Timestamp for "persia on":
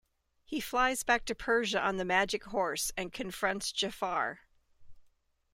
1.35-1.97